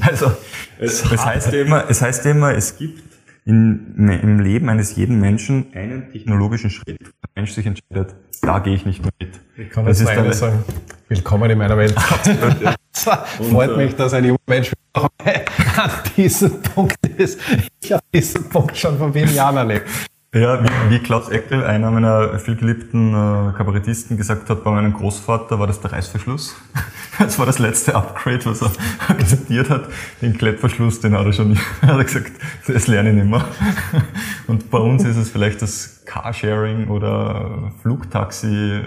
Also, 0.02 0.30
es, 0.78 1.04
es 1.10 1.26
heißt 1.26 1.52
immer, 1.52 1.90
es 1.90 2.00
heißt 2.00 2.24
immer, 2.26 2.54
es 2.54 2.78
gibt 2.78 3.02
in, 3.50 4.08
im 4.22 4.38
Leben 4.38 4.68
eines 4.68 4.94
jeden 4.94 5.18
Menschen 5.18 5.66
einen 5.74 6.12
technologischen 6.12 6.70
Schritt, 6.70 6.98
wo 7.00 7.04
der 7.04 7.30
Mensch 7.34 7.50
sich 7.50 7.66
entscheidet, 7.66 8.14
da 8.42 8.60
gehe 8.60 8.74
ich 8.74 8.86
nicht 8.86 9.02
mehr 9.02 9.10
mit. 9.18 9.40
Ich 9.56 9.70
kann 9.70 9.86
jetzt 9.86 10.06
eine 10.06 10.32
sagen, 10.32 10.62
willkommen 11.08 11.50
in 11.50 11.58
meiner 11.58 11.76
Welt. 11.76 11.94
Freut 13.50 13.76
mich, 13.76 13.96
dass 13.96 14.14
ein 14.14 14.24
junger 14.24 14.38
Mensch 14.46 14.72
an 14.94 15.90
diesem 16.16 16.62
Punkt 16.62 17.04
ist. 17.16 17.40
Ich 17.82 17.92
habe 17.92 18.02
diesen 18.14 18.48
Punkt 18.48 18.76
schon 18.76 18.96
vor 18.98 19.12
vielen 19.12 19.34
Jahren 19.34 19.56
erlebt. 19.56 19.88
Ja, 20.32 20.62
wie, 20.62 20.90
wie 20.90 20.98
Klaus 21.00 21.28
Eckel, 21.28 21.64
einer 21.64 21.90
meiner 21.90 22.38
vielgeliebten 22.38 23.10
äh, 23.10 23.52
Kabarettisten, 23.56 24.16
gesagt 24.16 24.48
hat, 24.48 24.62
bei 24.62 24.70
meinem 24.70 24.92
Großvater 24.92 25.58
war 25.58 25.66
das 25.66 25.80
der 25.80 25.90
Reißverschluss. 25.90 26.54
Das 27.20 27.38
war 27.38 27.44
das 27.44 27.58
letzte 27.58 27.94
Upgrade, 27.94 28.46
was 28.46 28.62
er 28.62 28.70
akzeptiert 29.08 29.68
hat. 29.68 29.88
Den 30.22 30.38
Klettverschluss, 30.38 31.00
den 31.00 31.14
hat 31.14 31.26
er 31.26 31.32
schon 31.34 31.56
hat 31.82 31.98
er 31.98 32.04
gesagt, 32.04 32.32
das 32.66 32.86
lerne 32.86 33.10
ich 33.10 33.16
nicht 33.16 33.28
mehr. 33.28 33.44
Und 34.46 34.70
bei 34.70 34.78
uns 34.78 35.04
ist 35.04 35.16
es 35.16 35.28
vielleicht 35.30 35.60
das 35.60 36.02
Carsharing 36.06 36.88
oder 36.88 37.72
Flugtaxi, 37.82 38.80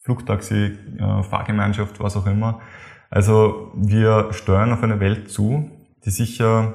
Flugtaxi, 0.00 0.76
äh, 0.98 1.22
Fahrgemeinschaft, 1.22 1.98
was 1.98 2.14
auch 2.16 2.26
immer. 2.26 2.60
Also 3.08 3.72
wir 3.74 4.28
steuern 4.32 4.72
auf 4.72 4.82
eine 4.82 5.00
Welt 5.00 5.30
zu, 5.30 5.70
die 6.04 6.10
sicher 6.10 6.74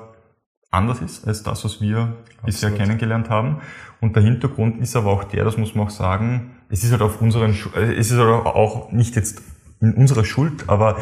anders 0.72 1.00
ist 1.02 1.28
als 1.28 1.44
das, 1.44 1.64
was 1.64 1.80
wir 1.80 1.98
Absolut. 2.00 2.46
bisher 2.46 2.72
kennengelernt 2.72 3.30
haben. 3.30 3.62
Und 4.02 4.16
der 4.16 4.24
Hintergrund 4.24 4.82
ist 4.82 4.96
aber 4.96 5.12
auch 5.12 5.26
der, 5.26 5.44
das 5.44 5.58
muss 5.58 5.76
man 5.76 5.88
auch 5.88 5.92
sagen, 5.92 6.56
es 6.70 6.84
ist 6.84 6.92
halt 6.92 7.02
auf 7.04 7.22
unseren, 7.22 7.52
es 7.52 8.10
ist 8.10 8.18
halt 8.18 8.46
auch 8.46 8.92
nicht 8.92 9.16
jetzt 9.16 9.44
in 9.82 9.94
unserer 9.94 10.26
Schuld, 10.26 10.66
aber 10.68 10.98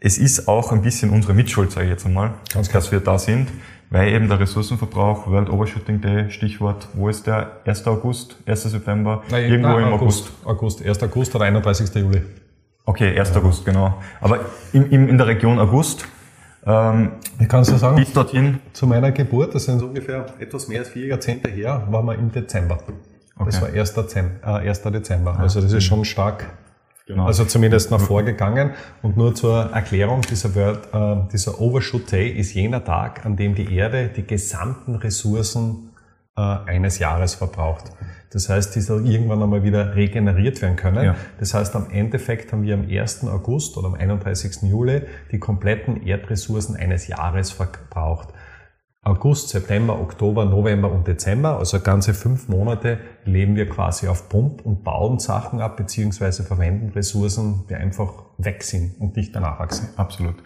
es 0.00 0.18
ist 0.18 0.48
auch 0.48 0.72
ein 0.72 0.82
bisschen 0.82 1.10
unsere 1.10 1.34
Mitschuld, 1.34 1.72
sage 1.72 1.86
ich 1.86 1.90
jetzt 1.90 2.06
einmal, 2.06 2.34
Ganz 2.52 2.68
dass 2.70 2.92
wir 2.92 3.00
da 3.00 3.18
sind. 3.18 3.48
weil 3.90 4.12
eben 4.12 4.28
der 4.28 4.38
Ressourcenverbrauch, 4.38 5.26
World 5.26 5.50
Overshooting 5.50 6.00
Day, 6.00 6.30
Stichwort, 6.30 6.88
wo 6.94 7.08
ist 7.08 7.26
der? 7.26 7.60
1. 7.64 7.86
August, 7.86 8.36
1. 8.46 8.62
September? 8.64 9.22
Nein, 9.30 9.50
Irgendwo 9.50 9.70
nein, 9.70 9.88
im 9.88 9.92
August. 9.94 10.30
August. 10.44 10.84
1. 10.84 11.02
August 11.02 11.34
oder 11.34 11.46
31. 11.46 11.94
Juli. 11.94 12.22
Okay, 12.84 13.18
1. 13.18 13.30
Ja. 13.30 13.36
August, 13.36 13.64
genau. 13.64 13.94
Aber 14.20 14.40
in, 14.72 14.90
in, 14.90 15.08
in 15.08 15.18
der 15.18 15.26
Region 15.26 15.58
August 15.58 16.06
ähm, 16.66 17.12
ich 17.38 17.48
kann 17.48 17.62
es 17.62 17.70
ja 17.70 17.78
sagen, 17.78 17.96
bis 17.96 18.12
dorthin. 18.12 18.60
Zu 18.72 18.86
meiner 18.86 19.10
Geburt, 19.12 19.54
das 19.54 19.64
sind 19.64 19.78
so 19.78 19.86
ungefähr 19.86 20.26
etwas 20.38 20.68
mehr 20.68 20.80
als 20.80 20.90
vier 20.90 21.06
Jahrzehnte 21.06 21.48
her, 21.50 21.86
waren 21.90 22.04
wir 22.06 22.14
im 22.14 22.30
Dezember. 22.30 22.78
Okay. 23.36 23.46
Das 23.46 23.62
war 23.62 23.68
1. 23.68 23.94
Dezember. 23.94 24.62
Äh, 24.62 24.68
1. 24.68 24.82
Dezember. 24.82 25.38
Also 25.38 25.60
das 25.60 25.72
ist 25.72 25.84
schon 25.84 26.04
stark 26.04 26.46
Genau. 27.08 27.24
Also 27.24 27.46
zumindest 27.46 27.90
nach 27.90 28.00
vorgegangen. 28.00 28.72
Und 29.00 29.16
nur 29.16 29.34
zur 29.34 29.70
Erklärung, 29.72 30.20
dieser, 30.20 30.54
Word, 30.54 30.88
äh, 30.92 31.28
dieser 31.32 31.58
Overshoot 31.58 32.12
Day 32.12 32.28
ist 32.28 32.52
jener 32.52 32.84
Tag, 32.84 33.24
an 33.24 33.34
dem 33.34 33.54
die 33.54 33.74
Erde 33.74 34.10
die 34.14 34.26
gesamten 34.26 34.94
Ressourcen 34.94 35.88
äh, 36.36 36.40
eines 36.40 36.98
Jahres 36.98 37.34
verbraucht. 37.34 37.92
Das 38.30 38.50
heißt, 38.50 38.76
die 38.76 38.82
soll 38.82 39.08
irgendwann 39.08 39.42
einmal 39.42 39.62
wieder 39.62 39.96
regeneriert 39.96 40.60
werden 40.60 40.76
können. 40.76 41.02
Ja. 41.02 41.16
Das 41.38 41.54
heißt, 41.54 41.74
am 41.76 41.88
Endeffekt 41.90 42.52
haben 42.52 42.62
wir 42.62 42.74
am 42.74 42.86
1. 42.86 43.26
August 43.26 43.78
oder 43.78 43.88
am 43.88 43.94
31. 43.94 44.68
Juli 44.68 45.00
die 45.32 45.38
kompletten 45.38 46.06
Erdressourcen 46.06 46.76
eines 46.76 47.08
Jahres 47.08 47.52
verbraucht. 47.52 48.28
August, 49.08 49.48
September, 49.48 49.98
Oktober, 49.98 50.44
November 50.44 50.92
und 50.92 51.06
Dezember, 51.06 51.58
also 51.58 51.80
ganze 51.80 52.14
fünf 52.14 52.48
Monate, 52.48 52.98
leben 53.24 53.56
wir 53.56 53.68
quasi 53.68 54.06
auf 54.06 54.28
Pump 54.28 54.64
und 54.64 54.84
bauen 54.84 55.18
Sachen 55.18 55.60
ab, 55.60 55.76
beziehungsweise 55.76 56.44
verwenden 56.44 56.90
Ressourcen, 56.90 57.64
die 57.68 57.74
einfach 57.74 58.12
weg 58.36 58.62
sind 58.62 59.00
und 59.00 59.16
nicht 59.16 59.34
danach 59.34 59.58
wachsen. 59.58 59.88
Absolut. 59.96 60.36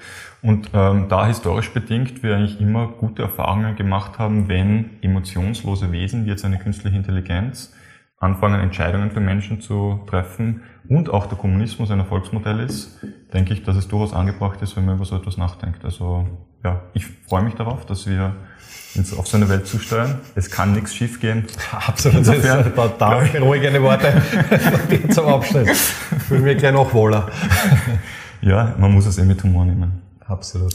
Und 0.43 0.71
ähm, 0.75 1.07
da 1.09 1.27
historisch 1.27 1.73
bedingt 1.73 2.23
wir 2.23 2.37
eigentlich 2.37 2.61
immer 2.61 2.89
gute 2.89 3.23
Erfahrungen 3.23 3.77
gemacht 3.77 4.19
haben, 4.19 4.49
wenn 4.49 4.91
emotionslose 5.03 5.93
Wesen, 5.93 6.25
wie 6.25 6.31
jetzt 6.31 6.45
eine 6.45 6.59
künstliche 6.59 6.97
Intelligenz, 6.97 7.73
anfangen, 8.23 8.61
Entscheidungen 8.61 9.11
für 9.11 9.21
Menschen 9.21 9.61
zu 9.61 10.01
treffen 10.07 10.63
und 10.89 11.11
auch 11.11 11.27
der 11.27 11.37
Kommunismus 11.37 11.91
ein 11.91 11.99
Erfolgsmodell 11.99 12.61
ist, 12.61 13.01
denke 13.33 13.53
ich, 13.53 13.65
dass 13.65 13.77
es 13.77 13.89
durchaus 13.89 14.15
angebracht 14.15 14.63
ist, 14.63 14.77
wenn 14.77 14.85
man 14.85 14.95
über 14.95 15.05
so 15.05 15.17
etwas 15.17 15.37
nachdenkt. 15.37 15.85
Also 15.85 16.29
ja, 16.63 16.83
ich 16.95 17.05
freue 17.29 17.43
mich 17.43 17.55
darauf, 17.55 17.85
dass 17.85 18.07
wir 18.07 18.37
uns 18.95 19.13
auf 19.13 19.27
so 19.27 19.37
eine 19.37 19.49
Welt 19.49 19.67
zusteuern. 19.67 20.21
Es 20.37 20.53
kann 20.53 20.73
nichts 20.73 20.95
schief 20.95 21.21
gehen. 21.21 21.47
Absolut. 21.73 22.19
Insofern, 22.19 22.73
das 22.77 22.87
ist 22.93 23.01
da 23.01 23.25
beruhigende 23.33 23.83
Worte 23.83 24.23
zum 25.11 25.27
Abschluss. 25.27 25.93
Fühlen 26.29 26.45
wir 26.45 26.55
gleich 26.55 26.73
noch 26.73 26.95
wohler. 26.95 27.29
ja, 28.41 28.77
man 28.79 28.93
muss 28.93 29.07
es 29.07 29.19
eh 29.19 29.25
mit 29.25 29.43
Humor 29.43 29.65
nehmen. 29.65 30.01
Absolut. 30.25 30.73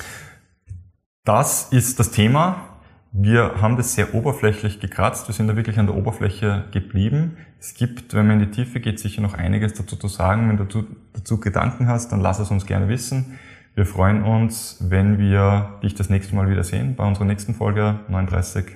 Das 1.24 1.70
ist 1.72 1.98
das 1.98 2.12
Thema. 2.12 2.77
Wir 3.12 3.62
haben 3.62 3.78
das 3.78 3.94
sehr 3.94 4.14
oberflächlich 4.14 4.80
gekratzt. 4.80 5.28
Wir 5.28 5.34
sind 5.34 5.48
da 5.48 5.56
wirklich 5.56 5.80
an 5.80 5.88
der 5.88 5.96
Oberfläche 5.96 6.66
geblieben. 6.72 7.38
Es 7.60 7.74
gibt, 7.74 8.14
wenn 8.14 8.28
man 8.28 8.40
in 8.40 8.52
die 8.52 8.56
Tiefe 8.56 8.80
geht, 8.80 9.00
sicher 9.00 9.22
noch 9.22 9.34
einiges 9.34 9.74
dazu 9.74 9.96
zu 9.96 10.08
sagen. 10.08 10.50
Wenn 10.50 10.58
du 10.58 10.86
dazu 11.14 11.40
Gedanken 11.40 11.88
hast, 11.88 12.12
dann 12.12 12.22
lass 12.22 12.40
es 12.40 12.52
uns 12.52 12.66
gerne 12.66 12.90
wissen. 12.90 13.40
Wir 13.76 13.86
freuen 13.86 14.24
uns, 14.24 14.78
wenn 14.90 15.20
wir 15.20 15.80
dich 15.84 15.94
das 15.94 16.10
nächste 16.10 16.36
Mal 16.36 16.50
wieder 16.50 16.64
sehen 16.64 16.96
bei 16.96 17.06
unserer 17.06 17.26
nächsten 17.26 17.54
Folge 17.54 18.00
39. 18.08 18.76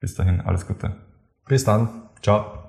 Bis 0.00 0.14
dahin, 0.14 0.40
alles 0.42 0.66
Gute. 0.66 0.96
Bis 1.48 1.64
dann. 1.64 1.88
Ciao. 2.22 2.63